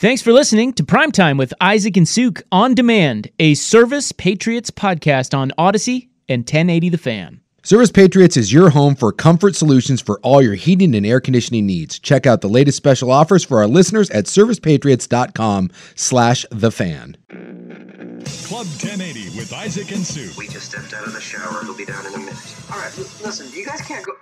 [0.00, 5.36] Thanks for listening to Primetime with Isaac and Suk on demand, a Service Patriots podcast
[5.36, 7.42] on Odyssey and 1080 The Fan.
[7.64, 11.66] Service Patriots is your home for comfort solutions for all your heating and air conditioning
[11.66, 11.98] needs.
[11.98, 17.18] Check out the latest special offers for our listeners at servicepatriots.com slash the fan.
[17.28, 20.30] Club 1080 with Isaac and Sue.
[20.38, 21.62] We just stepped out of the shower.
[21.64, 22.56] He'll be down in a minute.
[22.72, 24.12] All right, listen, you guys can't go.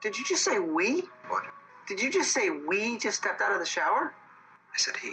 [0.00, 1.02] Did you just say we?
[1.28, 1.42] What?
[1.88, 4.14] Did you just say we just stepped out of the shower?
[4.74, 5.12] I said he.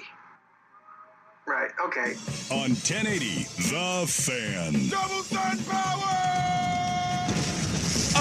[1.48, 2.14] Right, okay.
[2.52, 4.74] On 1080 The Fan.
[4.90, 6.18] Double sun power!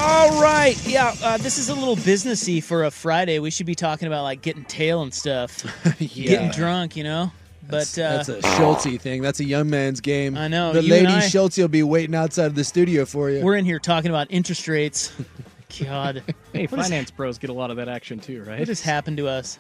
[0.03, 0.77] All right.
[0.87, 3.39] Yeah, uh, this is a little businessy for a Friday.
[3.39, 5.65] We should be talking about like getting tail and stuff,
[5.99, 7.33] getting drunk, you know?
[7.69, 9.23] But uh, That's a Schulte thing.
[9.23, 10.37] That's a young man's game.
[10.37, 13.31] I know, The you lady I- Schulte will be waiting outside of the studio for
[13.31, 13.45] you.
[13.45, 15.13] we're in here talking about interest rates.
[15.85, 16.23] God.
[16.53, 18.59] Hey, What is- finance pros get a lot of that action too, right?
[18.59, 19.59] What has happened to us?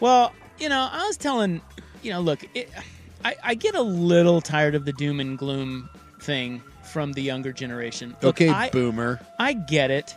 [0.00, 1.60] well, you know, I was telling,
[2.02, 2.70] you know, look, it,
[3.24, 5.88] I, I get a little tired of the doom and gloom
[6.20, 8.10] thing from the younger generation.
[8.22, 9.20] Look, okay, I, boomer.
[9.38, 10.14] I get it.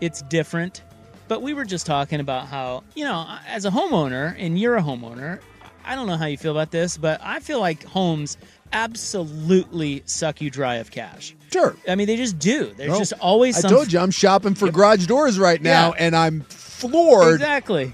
[0.00, 0.82] It's different.
[1.28, 4.82] But we were just talking about how, you know, as a homeowner, and you're a
[4.82, 5.40] homeowner,
[5.84, 8.36] I don't know how you feel about this, but I feel like homes
[8.72, 11.34] absolutely suck you dry of cash.
[11.52, 11.76] Sure.
[11.88, 12.72] I mean, they just do.
[12.76, 16.06] There's Well, just always I told you I'm shopping for garage doors right now, Yeah.
[16.06, 17.34] and I'm floored.
[17.34, 17.92] Exactly.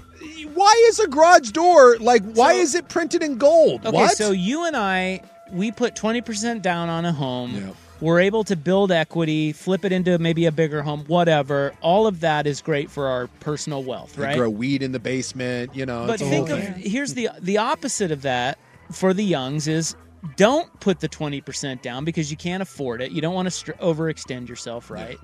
[0.53, 2.23] Why is a garage door like?
[2.33, 3.85] Why So- is it printed in gold?
[3.85, 4.17] Okay, what?
[4.17, 5.21] so you and I,
[5.51, 7.55] we put 20% down on a home.
[7.55, 7.69] Yeah.
[8.01, 11.73] We're able to build equity, flip it into maybe a bigger home, whatever.
[11.81, 14.37] All of that is great for our personal wealth, They right?
[14.37, 15.73] grow weed in the basement.
[15.73, 16.05] You know.
[16.07, 18.57] But it's a think of here's the the opposite of that
[18.91, 19.95] for the youngs is
[20.35, 23.11] don't put the 20% down because you can't afford it.
[23.11, 25.17] You don't want to str- overextend yourself, right?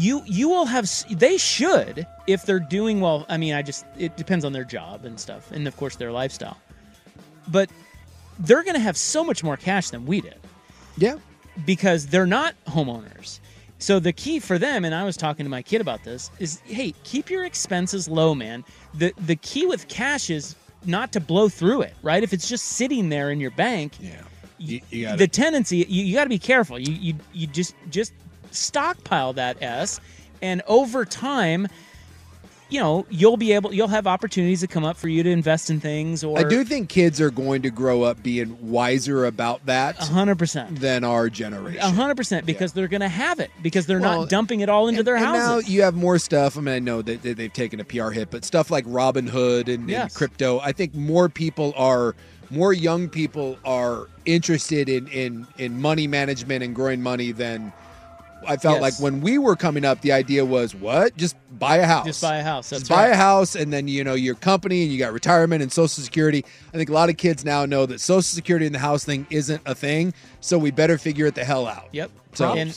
[0.00, 3.26] You you will have they should if they're doing well.
[3.28, 6.12] I mean, I just it depends on their job and stuff and of course their
[6.12, 6.56] lifestyle.
[7.48, 7.68] But
[8.38, 10.38] they're going to have so much more cash than we did
[10.96, 11.16] Yeah.
[11.66, 13.40] because they're not homeowners.
[13.80, 16.60] So the key for them, and I was talking to my kid about this, is
[16.66, 18.64] hey, keep your expenses low, man.
[18.94, 20.54] The the key with cash is
[20.84, 22.22] not to blow through it, right?
[22.22, 24.22] If it's just sitting there in your bank, Yeah.
[24.60, 26.78] You, you got the tendency you, you got to be careful.
[26.78, 28.12] You you you just just
[28.50, 30.00] stockpile that s,
[30.42, 31.68] and over time,
[32.70, 35.70] you know you'll be able you'll have opportunities that come up for you to invest
[35.70, 36.22] in things.
[36.22, 40.38] Or I do think kids are going to grow up being wiser about that hundred
[40.38, 40.78] percent.
[40.80, 41.80] than our generation.
[41.80, 44.68] A hundred percent because they're going to have it because they're Well, not dumping it
[44.68, 45.66] all into and, their and houses.
[45.66, 46.58] now you have more stuff.
[46.58, 49.68] I mean, I know that they've taken a PR hit, but stuff like Robinhood and,
[49.68, 50.14] and Yes.
[50.14, 52.14] crypto, I think more people are,
[52.50, 57.72] more young people are interested in in in money management and growing money than
[58.46, 58.82] I felt Yes.
[58.82, 60.00] like when we were coming up.
[60.00, 61.16] The idea was what?
[61.16, 62.06] Just buy a house.
[62.06, 62.70] Just buy a house.
[62.70, 63.12] That's Just buy right.
[63.12, 66.44] a house, and then you know your company, and you got retirement and Social Security.
[66.72, 69.26] I think a lot of kids now know that Social Security and the house thing
[69.30, 71.88] isn't a thing, so we better figure it the hell out.
[71.92, 72.10] Yep.
[72.34, 72.74] So- and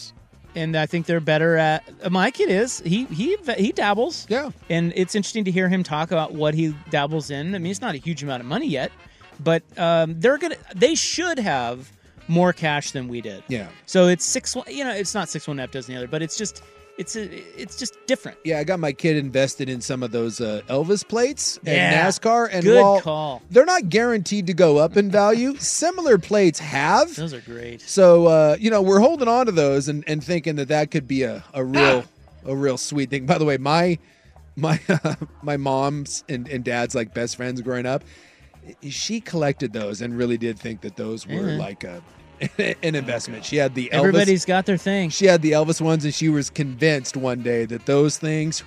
[0.53, 1.83] and I think they're better at.
[2.03, 4.25] uh, My kid is he he he dabbles.
[4.29, 4.49] Yeah.
[4.69, 7.55] And it's interesting to hear him talk about what he dabbles in.
[7.55, 8.91] I mean, it's not a huge amount of money yet,
[9.39, 11.89] but um, they're gonna they should have
[12.27, 13.43] more cash than we did.
[13.47, 13.67] Yeah.
[13.85, 14.65] So it's six one.
[14.69, 16.63] You know, it's not six one half dozen the other, but it's just
[16.97, 17.23] it's a,
[17.59, 18.37] it's just different.
[18.43, 22.05] Yeah, I got my kid invested in some of those uh, Elvis plates and Yeah.
[22.07, 23.41] NASCAR, and Good while call.
[23.49, 27.15] they're not guaranteed to go up in value, similar plates have.
[27.15, 27.81] Those are great.
[27.81, 31.07] So uh, you know, we're holding on to those and, and thinking that that could
[31.07, 32.03] be a, a real
[32.45, 33.25] a real sweet thing.
[33.25, 33.97] By the way, my
[34.55, 34.79] my
[35.41, 38.03] my mom's and, and dad's like best friends growing up.
[38.89, 41.57] She collected those and really did think that those were Yeah.
[41.57, 42.01] like a
[42.83, 43.45] an investment.
[43.45, 43.97] She had the Elvis.
[43.99, 45.11] Everybody's got their thing.
[45.11, 48.63] She had the Elvis ones, and she was convinced one day that those things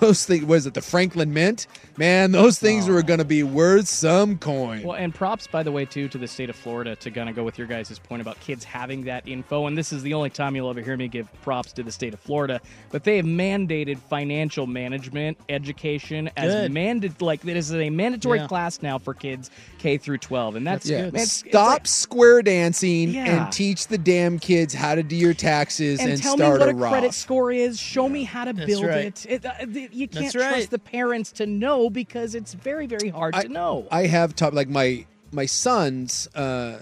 [0.00, 1.66] those things was it the Franklin Mint?
[1.96, 2.92] Man, those things Oh.
[2.92, 4.82] were going to be worth some coin.
[4.82, 7.34] Well, and props, by the way, too, to the state of Florida to kind of
[7.36, 9.66] go with your guys' point about kids having that info.
[9.66, 12.14] And this is the only time you'll ever hear me give props to the state
[12.14, 12.60] of Florida.
[12.90, 16.72] But they have mandated financial management education as Good.
[16.72, 18.46] mandated, like it is a mandatory Yeah.
[18.46, 20.56] class now for kids K through 12.
[20.56, 21.12] And that's, That's yeah, good.
[21.14, 23.44] man, it's- it's stop like- square dancing Yeah.
[23.44, 26.60] and teach the damn kids how to do your taxes and, and tell me start
[26.60, 27.14] what a a credit Roth.
[27.14, 27.78] score is.
[27.78, 29.06] Show me how to That's build right.
[29.06, 29.26] it.
[29.28, 33.08] It- uh, th- You can't That's trust the parents to know because it's very, very
[33.08, 33.86] hard I- to know.
[33.90, 36.78] I have taught like my my son's uh,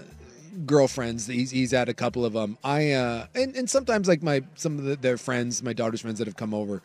[0.65, 1.27] girlfriends.
[1.27, 2.57] He's he's had a couple of them.
[2.63, 6.19] I uh, and and sometimes like my some of the, their friends, my daughter's friends
[6.19, 6.81] that have come over.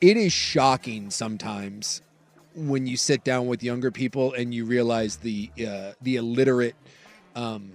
[0.00, 2.02] It is shocking sometimes
[2.54, 6.74] when you sit down with younger people and you realize the uh, the illiterate
[7.36, 7.72] um,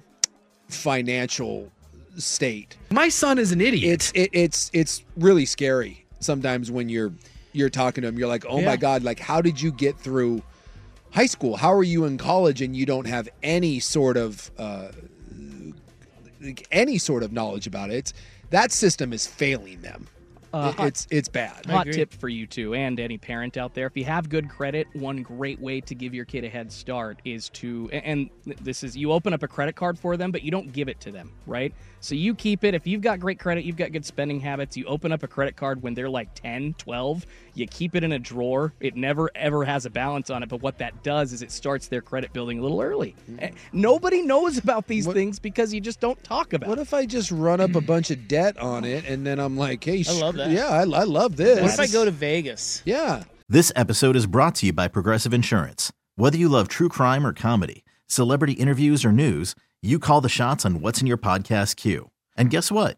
[0.67, 1.71] financial
[2.17, 2.77] state.
[2.91, 3.93] My son is an idiot.
[3.93, 7.11] It's it, it's it's really scary sometimes when you're
[7.57, 8.17] you're talking to them.
[8.17, 8.65] You're like, oh Yeah.
[8.67, 10.41] my god, like how did you get through
[11.11, 11.57] high school?
[11.57, 14.89] How are you in college and you don't have any sort of uh,
[16.71, 18.13] any sort of knowledge about it?
[18.51, 20.07] That system is failing them.
[20.53, 21.65] Uh, It- it's it's bad.
[21.65, 24.87] Hot tip for you too, and any parent out there: if you have good credit,
[24.93, 28.95] one great way to give your kid a head start is to, and this is
[28.95, 31.31] you open up a credit card for them, but you don't give it to them,
[31.45, 31.73] right?
[31.99, 32.73] So you keep it.
[32.73, 34.77] If you've got great credit, you've got good spending habits.
[34.77, 37.25] You open up a credit card when they're like 10, 12.
[37.57, 38.73] You keep it in a drawer.
[38.79, 40.49] It never ever has a balance on it.
[40.49, 43.15] But what that does is it starts their credit building a little early.
[43.39, 46.69] Eh, Nobody knows about these What- things because you just don't talk about.
[46.69, 46.81] What it.
[46.83, 49.83] if I just run up a bunch of debt on it and then I'm like,
[49.83, 50.51] hey, I love that.
[50.51, 51.59] Yeah, I, I love this.
[51.61, 52.81] What if I go to Vegas?
[52.85, 53.23] Yeah.
[53.49, 55.91] This episode is brought to you by Progressive Insurance.
[56.15, 60.65] Whether you love true crime or comedy, celebrity interviews or news, you call the shots
[60.65, 62.11] on what's in your podcast queue.
[62.35, 62.97] And guess what?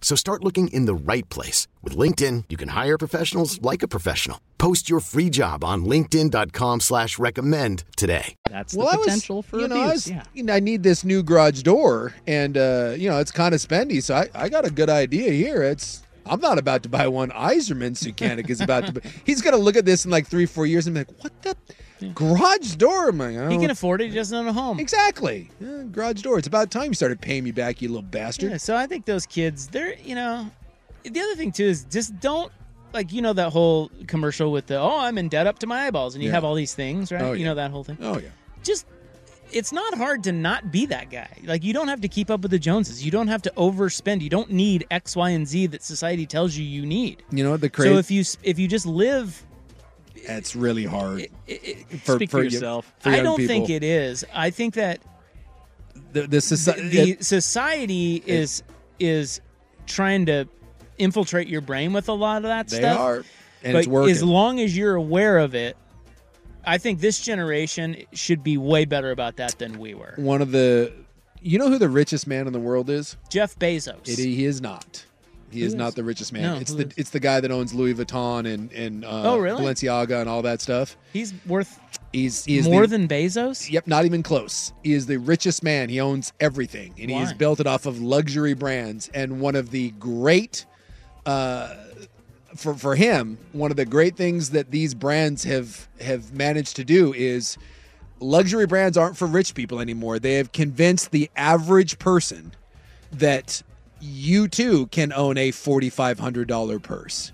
[0.00, 1.68] So start looking in the right place.
[1.82, 4.40] With LinkedIn, you can hire professionals like a professional.
[4.56, 8.34] Post your free job on linkedin.com slash recommend today.
[8.48, 9.88] That's well, the I was, potential for you know, abuse.
[9.88, 10.22] I, was, yeah.
[10.34, 13.60] you know, I need this new garage door, and uh, you know, it's kind of
[13.60, 14.02] spendy.
[14.02, 15.62] So I, I got a good idea here.
[15.62, 17.30] It's I'm not about to buy one.
[17.30, 18.92] Iserman Sukanik is about to.
[18.94, 19.00] Buy.
[19.24, 21.56] He's gonna look at this in like three, four years and be like, "What the
[22.14, 23.72] garage door?" I'm He can oh.
[23.72, 24.10] afford it.
[24.10, 24.78] He doesn't own a home.
[24.80, 26.38] exactly Yeah, garage door.
[26.38, 28.50] It's about time you started paying me back, you little bastard.
[28.50, 30.50] Yeah, so I think those kids, they're you know,
[31.04, 32.52] the other thing too is just don't
[32.92, 35.86] like you know that whole commercial with the oh I'm in debt up to my
[35.86, 36.34] eyeballs and you Yeah.
[36.36, 37.46] have all these things right Oh, you yeah.
[37.50, 38.28] know that whole thing Oh yeah.
[38.62, 38.86] just
[39.52, 42.40] it's not hard to not be that guy like you don't have to keep up
[42.40, 45.66] with the Joneses you don't have to overspend you don't need X Y and Z
[45.68, 47.92] that society tells you you need You know what the crazy?
[47.92, 49.44] so if you if you just live
[50.24, 51.20] it's really hard.
[51.20, 52.92] it, it, for, Speak for y- yourself.
[53.00, 53.48] for I don't people.
[53.54, 55.00] think it is I think that
[56.12, 58.62] The, the, soci- the it- society is
[58.98, 59.40] is
[59.86, 60.46] trying to
[60.98, 62.98] infiltrate your brain with a lot of that they stuff.
[62.98, 63.16] are,
[63.62, 64.10] and but it's working.
[64.10, 65.76] as long as you're aware of it,
[66.64, 70.14] I think this generation should be way better about that than we were.
[70.16, 70.92] One of the,
[71.40, 73.16] you know who the richest man in the world is?
[73.30, 74.08] Jeff Bezos.
[74.08, 75.04] It, he is not.
[75.50, 75.78] He Who is is?
[75.78, 76.42] not the richest man.
[76.42, 76.92] No, it's the is?
[76.96, 79.62] it's the guy that owns Louis Vuitton and and uh, Oh, really?
[79.62, 80.96] Balenciaga and all that stuff.
[81.12, 81.78] He's worth
[82.12, 83.70] He's he is more the, than Bezos.
[83.70, 84.72] Yep, not even close.
[84.82, 85.88] He is the richest man.
[85.90, 89.10] He owns everything, and he has built it off of luxury brands.
[89.12, 90.64] And one of the great,
[91.26, 91.74] uh,
[92.56, 96.84] for for him, one of the great things that these brands have have managed to
[96.84, 97.58] do is
[98.20, 100.18] luxury brands aren't for rich people anymore.
[100.18, 102.52] They have convinced the average person
[103.12, 103.62] that
[104.00, 107.32] you too can own a forty five hundred dollar purse.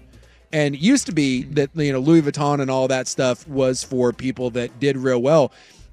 [0.52, 4.12] And used to be that you know Louis Vuitton and all that stuff was for
[4.12, 5.52] people that did real well.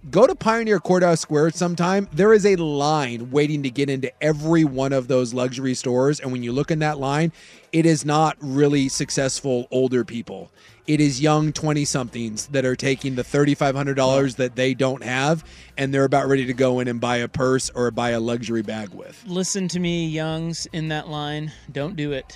[0.09, 2.09] Go to Pioneer Courthouse Square sometime.
[2.11, 6.19] There is a line waiting to get into every one of those luxury stores.
[6.19, 7.31] And when you look in that line,
[7.71, 10.49] it is not really successful older people.
[10.87, 15.45] It is young 20 somethings that are taking the $3,500 that they don't have
[15.77, 18.63] and they're about ready to go in and buy a purse or buy a luxury
[18.63, 19.23] bag with.
[19.27, 21.51] Listen to me, youngs in that line.
[21.71, 22.35] Don't do it.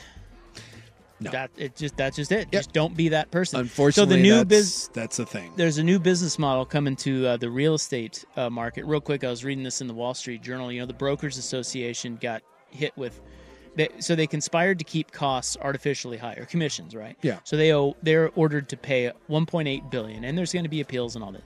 [1.20, 1.32] No.
[1.32, 2.52] That it just that's just it.
[2.52, 3.62] Just don't be that person.
[3.62, 5.54] Unfortunately, so the new that's, biz that's a thing.
[5.56, 8.84] there's a new business model coming to uh, the real estate uh, market.
[8.86, 10.72] Real quick, I was reading this in the Wall Street Journal.
[10.72, 13.22] You know, the Brokers Association got hit with,
[13.76, 17.18] they, so they conspired to keep costs artificially high or commissions, right?
[17.22, 17.40] Yeah.
[17.46, 21.16] So they owe they're ordered to pay 1.8 billion, and there's going to be appeals
[21.16, 21.44] and all that.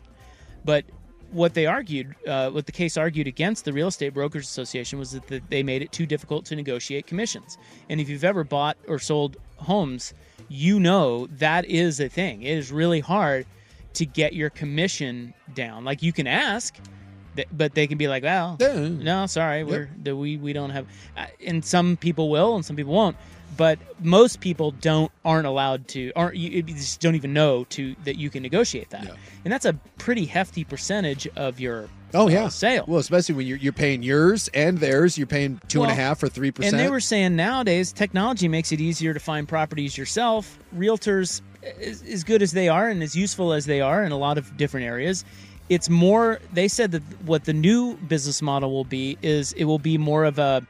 [0.66, 0.86] But
[1.32, 5.12] what they argued, uh, what the case argued against the Real Estate Brokers Association was
[5.12, 7.58] that the, they made it too difficult to negotiate commissions.
[7.90, 10.14] And if you've ever bought or sold homes,
[10.48, 12.44] you know that is a thing.
[12.44, 13.46] It is really hard
[13.94, 15.84] to get your commission down.
[15.84, 16.76] Like you can ask,
[17.52, 21.28] but they can be like, "Well, no, sorry, we're the, we we don't have." Uh,
[21.46, 23.16] and some people will, and some people won't.
[23.58, 28.18] But most people don't aren't allowed to aren't you, just don't even know to that
[28.18, 29.12] you can negotiate that,
[29.44, 32.86] and that's a pretty hefty percentage of your Oh uh, yeah, sale.
[32.88, 36.24] Well, especially when you're you're paying yours and theirs, you're paying two and a half
[36.24, 36.74] or three percent.
[36.74, 40.58] And they were saying nowadays technology makes it easier to find properties yourself.
[40.76, 41.42] Realtors,
[41.82, 44.38] as, as good as they are and as useful as they are in a lot
[44.38, 45.24] of different areas,
[45.70, 46.40] it's more.
[46.54, 50.24] They said that what the new business model will be is it will be more
[50.26, 50.66] of a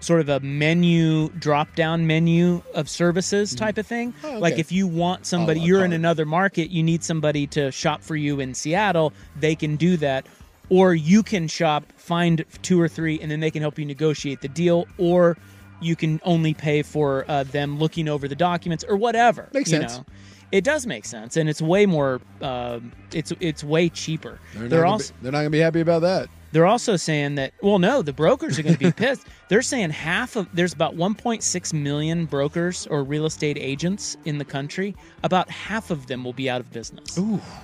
[0.00, 4.14] sort of a menu drop down menu of services type of thing.
[4.22, 4.38] Oh, okay.
[4.38, 8.16] Like if you want somebody, you're in another market, you need somebody to shop for
[8.16, 10.26] you in Seattle, they can do that.
[10.70, 14.42] Or you can shop, find two or three, and then they can help you negotiate
[14.42, 14.86] the deal.
[14.98, 15.38] Or
[15.80, 19.48] you can only pay for uh, them looking over the documents or whatever.
[19.54, 19.96] Makes you sense.
[19.98, 20.04] Know?
[20.52, 22.20] It does make sense, and it's way more.
[22.40, 24.40] Um, it's it's way cheaper.
[24.54, 26.28] They're They're also be, they're not gonna be happy about that.
[26.52, 29.26] They're also saying that well no the brokers are going to be pissed.
[29.48, 34.44] They're saying half of there's about 1.6 million brokers or real estate agents in the
[34.44, 34.94] country.
[35.22, 37.18] About half of them will be out of business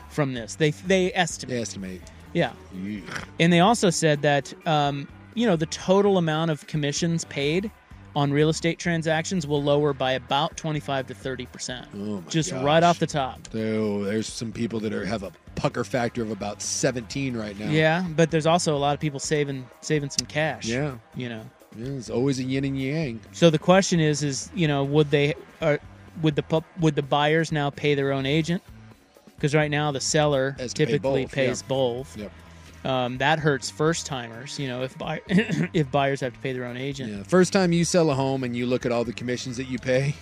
[0.08, 0.54] from this.
[0.54, 1.54] They they estimate.
[1.54, 2.02] They estimate.
[2.32, 2.52] yeah.
[3.38, 7.70] And they also said that um, you know the total amount of commissions paid
[8.16, 12.62] on real estate transactions will lower by about 25 to 30 percent Oh just gosh.
[12.64, 16.30] right off the top So there's some people that are have a pucker factor of
[16.30, 17.68] about 17 right now.
[17.70, 20.94] yeah but there's also a lot of people saving saving some cash Yeah.
[21.16, 21.42] you know
[21.76, 23.20] Yeah, It's always a yin and yang.
[23.32, 25.80] So the question is, is you know, would they, or
[26.22, 28.62] would the would the buyers now pay their own agent?
[29.34, 31.68] Because right now the seller to pay typically both, pays yeah.
[31.68, 32.16] both.
[32.16, 32.30] Yep.
[32.84, 34.58] Um, that hurts first timers.
[34.58, 37.10] You know, if buy if buyers have to pay their own agent.
[37.12, 37.22] Yeah.
[37.22, 39.78] First time you sell a home and you look at all the commissions that you
[39.78, 40.14] pay,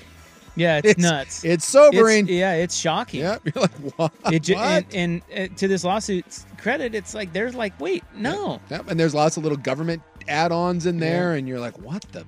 [0.55, 1.45] Yeah, it's, nuts.
[1.45, 2.25] It's sobering.
[2.27, 3.21] It's- yeah, it's shocking.
[3.21, 3.43] Yep.
[3.55, 4.13] You're like, what?
[4.33, 4.85] It ju- What?
[4.95, 8.61] and, and uh, to this lawsuit's credit, it's like there's like, wait, no.
[8.71, 8.91] Yep.
[8.91, 12.25] And there's lots of little government add-ons in there, and you're like, what the?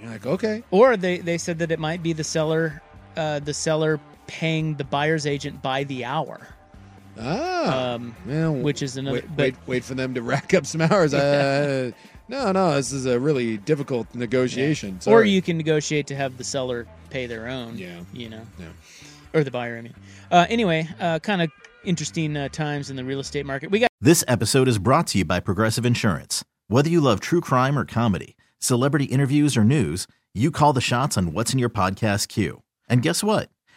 [0.00, 0.62] You're like, okay.
[0.70, 2.80] Or they, they said that it might be the seller,
[3.16, 6.48] uh, the seller paying the buyer's agent by the hour.
[7.18, 7.94] Ah.
[7.94, 9.16] Um, well, which is another.
[9.16, 11.14] Wait, but wait, wait for them to rack up some hours.
[11.26, 11.90] Uh,
[12.28, 14.98] no, no, this is a really difficult negotiation.
[15.06, 17.78] Or you can negotiate to have the seller pay their own.
[17.78, 18.00] Yeah.
[18.12, 18.42] You know.
[18.58, 18.66] Yeah.
[19.32, 19.94] Or the buyer, I mean.
[20.30, 21.50] Uh, anyway, uh, kind of
[21.84, 23.70] interesting uh, times in the real estate market.
[23.70, 26.44] We got This episode is brought to you by Progressive Insurance.
[26.68, 31.16] Whether you love true crime or comedy, celebrity interviews or news, you call the shots
[31.16, 32.62] on what's in your podcast queue.
[32.88, 33.50] And guess what?